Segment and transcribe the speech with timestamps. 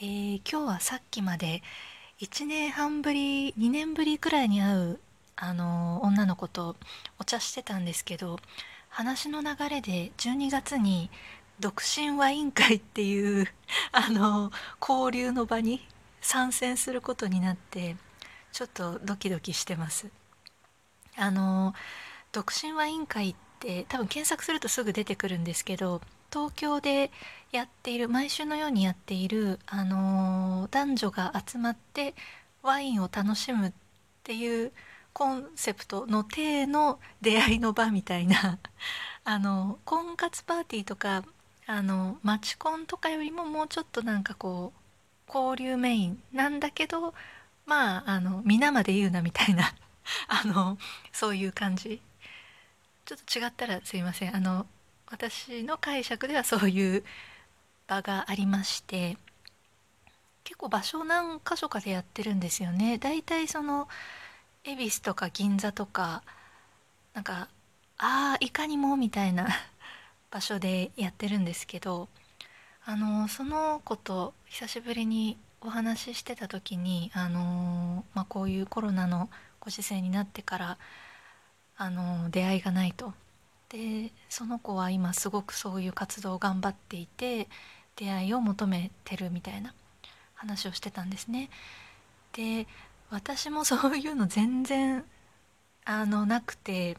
[0.00, 1.62] えー今日はさっきまで
[2.20, 5.00] 1年半ぶり2年ぶりくらいに会う、
[5.36, 6.76] あのー女の子と
[7.18, 8.38] お茶してたんですけど
[8.88, 11.10] 話の流れで12月に
[11.60, 13.48] 独身ワイン会っていう、
[13.92, 15.86] あのー交流の場に
[16.20, 17.96] 参戦することになって
[18.52, 20.10] ちょっとドキドキしてます。
[21.16, 21.74] あの
[22.32, 27.10] 独身ワイン会って多分検索するとすぐ出てくるんですけど東京で
[27.50, 32.14] やっている毎週のようにやっている、あの男女が集まって
[32.62, 33.72] ワインを楽しむっ
[34.24, 34.72] ていう
[35.12, 38.58] コンセプトの体の出会いの場みたいな
[39.24, 41.22] あの婚活パーティーとか
[41.66, 47.14] あのマチコンとかよりももうちょっとなんかこう交流メインなんだけど
[47.64, 49.72] まああの皆まで言うなみたいな
[50.26, 50.78] あの
[51.12, 52.02] そういう感じ。
[53.04, 54.34] ちょっと違ったらすいません。
[54.34, 54.66] あの
[55.10, 57.04] 私の解釈ではそういう
[57.86, 59.16] 場がありまして
[60.42, 62.98] 結構場所何箇所かでやってるんですよね。
[62.98, 63.88] だいたいその
[64.64, 66.22] 恵比寿とか銀座とか
[67.12, 67.48] なんか
[67.98, 69.48] ああいかにもみたいな
[70.30, 72.08] 場所でやってるんですけど
[72.86, 79.30] あのその子と久しぶりにお話ししてた時にあの、まあ、こういうコロナの
[79.60, 80.78] ご時世になってから
[81.76, 83.12] あの出会いがないと。
[83.68, 87.48] でその子は今すごくそういう活動を頑張っていて
[87.96, 89.74] 出会いを求めてるみたいな
[90.34, 91.50] 話をしてたんですね。
[92.32, 92.66] で
[93.10, 95.04] 私もそういうの全然
[95.84, 96.96] あのなくて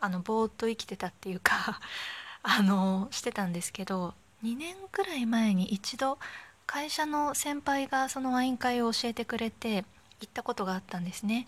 [0.00, 1.80] あのぼーっと生きてたっていうか
[2.42, 6.18] あのしてたんですけど2年くらい前に一度
[6.66, 9.84] 会社の先輩がそのワイン会を教えてくれて
[10.20, 11.46] 行ったことがあったんですね。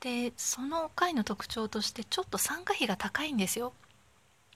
[0.00, 3.72] でその会の特徴としてちょっと参加費が高いんですよ。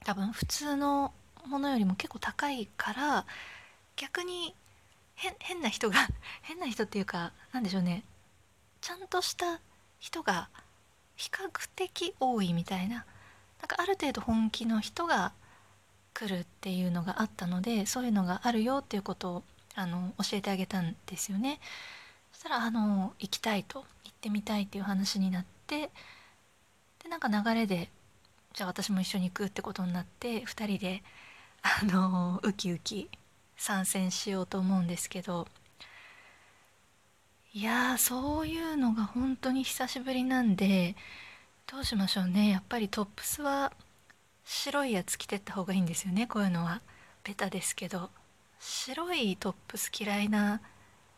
[0.05, 1.13] 多分普通の
[1.47, 3.27] ものよりも結構高いから
[3.97, 4.55] 逆に
[5.15, 6.09] 変な人が
[6.43, 8.03] 変な人っていうかなんでしょうね
[8.81, 9.61] ちゃんとした
[9.99, 10.49] 人が
[11.17, 13.05] 比較的多いみたいな
[13.61, 15.33] なんかある程度本気の人が
[16.15, 19.45] 来るっていうのがあったのでそういうのがあるよっていうことを
[19.75, 21.61] あの教えてあげたんですよね。
[22.41, 25.91] したらあの行きたいと行ってみたいっていう話になって
[27.03, 27.91] でなんか流れで
[28.55, 31.03] じゃあ私も一緒に行くってことになって2人で
[31.61, 33.11] あのウキウキ
[33.59, 35.49] 参戦しようと思うんですけど
[37.53, 40.97] いやそういうのが本当に久しぶりなんで
[41.71, 42.49] どうしましょうね。
[42.49, 43.71] やっぱりトップスは
[44.47, 46.81] 白いやつ着てった方がいいんですよねこういうのは。
[47.23, 48.09] ベタですけど。
[48.59, 50.63] 白いトップス嫌いな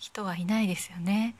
[0.02, 1.36] 人はいないですよね。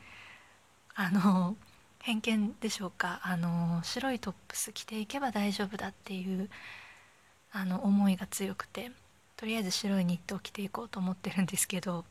[0.95, 1.57] あの
[1.99, 3.19] 偏見でしょうか。
[3.21, 6.49] あの白いトップス着ていけば大丈夫だっていう
[7.51, 8.91] あの思いが強くて
[9.35, 12.05] とりあえず白いニットを着ていこうと思ってるんですけど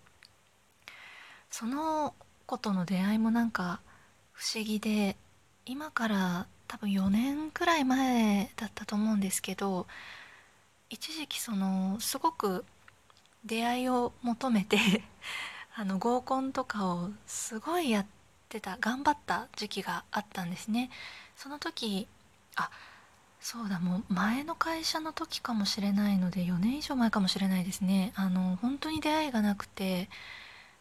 [1.50, 2.14] その
[2.44, 3.80] 子との出会いもなんか
[4.32, 5.16] 不思議で
[5.64, 9.86] 今から多分4年くらい前だったと思うんですけど
[10.90, 12.66] 一時期そのすごく
[13.42, 14.76] 出会いを求めて
[15.74, 18.06] あの合コンとかをすごいやっ
[18.48, 20.90] てた頑張った時期があったんですね。
[21.36, 22.06] その時
[22.56, 22.70] あ
[23.40, 28.12] そうだもう前の会社の時かもしれないので4年以上前かもしれないですね。
[28.14, 30.08] あの本当に出会いがなくて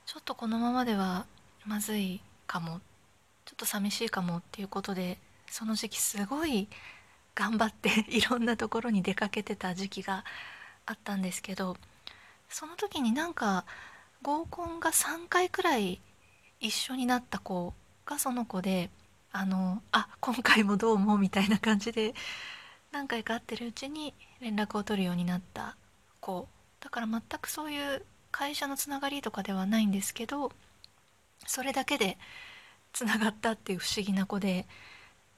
[0.06, 1.26] ちょっとこのままでは
[1.66, 2.82] まずいかも
[3.46, 6.68] ちょっと寂しいかもっていうことでその時期すごい
[7.34, 10.26] 頑張って いろんなところに出かけてた時期が
[10.86, 11.78] あったんですけど
[12.50, 13.66] その時になんか
[14.22, 16.00] 合コンが3回くらい
[16.60, 17.74] 一緒になった子
[18.06, 18.90] がその子で
[19.32, 22.14] あのあ今回もどうもみたいな感じで
[22.92, 25.76] 何回か会ってるうちに連絡を取るようになった
[26.20, 26.48] 子。
[26.82, 30.52] だから全くそういう会社のつながりとかではないんですけど
[31.46, 32.18] それだけで
[32.92, 34.66] つながったっていう不思議な子で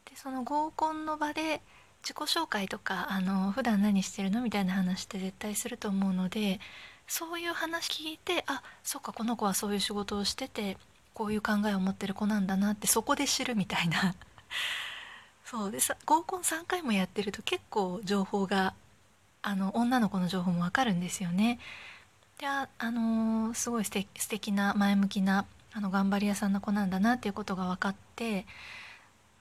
[0.05, 1.61] でその合コンの場で
[2.01, 6.59] 自己紹介とかあの普段何してるのみたいな話って絶対すると思うので
[7.07, 10.77] そういう話聞いてあそっかこの子はそういう仕事をしてて
[11.13, 14.15] こういう考えを持ってる子なんだなってそこで知るみたいな
[15.45, 18.73] そうでさ合コン3回もやってると結構情報が
[19.41, 21.59] あの女の子の情報もわかるんですよね。
[22.39, 28.45] であ、のーすごい素敵素敵な前向きなあの頑張り屋さんの子なんだなっていうことが分かって、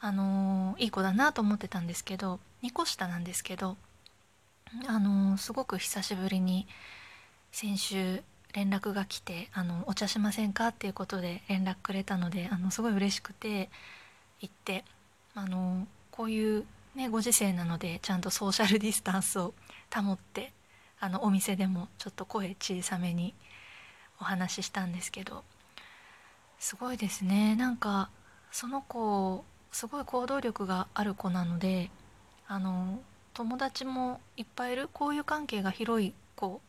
[0.00, 3.76] あのーいい子だなと思ってたんですけど2個下なんですけど、
[4.88, 6.66] あのーすごく久しぶりに
[7.52, 8.22] 先週
[8.54, 13.70] 連絡が来て「あのお茶しませんか?」っていうことで連絡くれたのであのすごい嬉しくて
[14.40, 14.84] 行って
[15.34, 19.54] あのこういう、ね、ご時世なのでちゃんとソーシャル ディスタンスを
[19.94, 20.52] 保って
[20.98, 23.34] あのお店でもちょっと声小さめに
[24.20, 25.44] お話ししたんですけど
[26.58, 28.10] すごいですねなんか
[28.50, 31.90] その子すごい行動力がある子なので
[32.46, 33.02] あの
[33.34, 36.60] 友達もいっぱいいる交友関係が広い子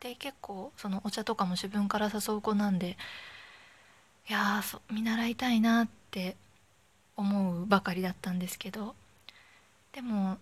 [0.00, 2.96] で結構そのお茶とかも自分から誘う子なんで
[4.28, 6.36] いや見習いたいなって
[7.16, 8.94] 思うばかりだったんですけど
[9.92, 10.38] でも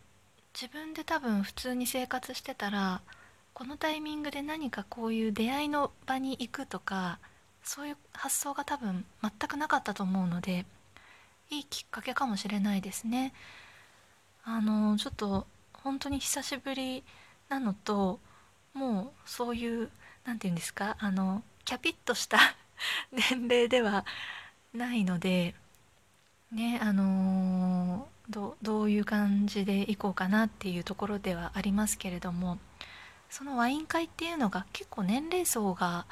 [0.55, 3.01] 自分で多分普通に生活してたら
[3.55, 7.19] このタイミングで何かこういう出会いの場に行くとか
[7.65, 10.65] そういう発想が多分全くなかったと思うので
[11.51, 13.33] いいきっかけかもしれないですね。
[14.45, 17.03] あのちょっと本当に久しぶり
[17.49, 18.21] なのと
[18.79, 19.91] もうそういう
[20.25, 22.39] 何て言うんですかあのキャピッとした
[23.11, 24.05] 年齢では
[24.73, 25.57] ないので
[26.53, 32.59] ねあのどどういう感じでいこうかなっていうところではありますけれども
[33.29, 36.07] そのワイン会っていうのが結構年齢層が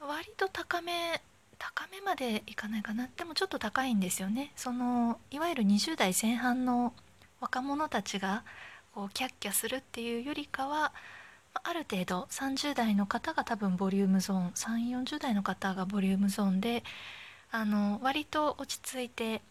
[0.00, 1.22] 割と高め
[1.58, 3.08] 高めまでいかないかな。
[3.16, 4.50] でもちょっと高いんですよね。
[4.56, 6.94] そのいわゆる20代前半の
[7.38, 8.44] 若者たちが
[8.94, 10.92] こうキャッキャするっていうよりかは
[11.54, 16.84] ある程度30代の方が多分ボリュームゾーン3040代の方がボリュームゾーンで
[17.50, 19.42] あの割と落ち着いて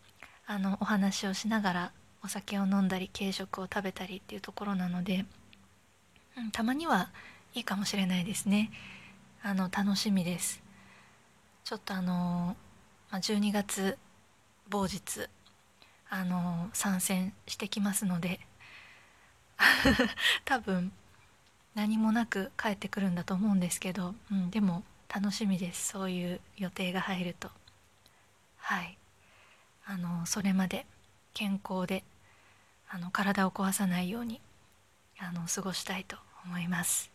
[0.48, 1.92] あのお話をしながら
[2.24, 5.26] お酒を飲んだり軽食を食べたりっていうところなので、
[6.38, 7.10] うん、たまには
[7.54, 8.72] いいかもしれないですね。
[9.42, 10.62] あの楽しみです。
[11.64, 12.56] ちょっとあの、
[13.12, 13.98] ま、12月
[14.70, 15.28] 某日
[16.10, 18.40] あの参戦してきますので
[20.46, 20.92] 多分
[21.76, 24.84] 何もなく帰ってくるんだと思うんですけど、うん、でも
[25.14, 25.90] 楽しみです。
[25.90, 27.50] そういう予定が入ると。
[28.58, 28.98] はい。
[29.86, 30.86] あのそれまで
[31.34, 32.04] 健康で
[32.90, 34.40] あの体を壊さないように
[35.20, 37.12] あの過ごしたいと思います。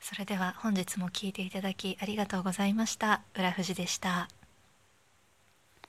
[0.00, 3.22] それでは本日も聴いていただきありがとうございました。
[3.34, 4.37] 浦富士でした。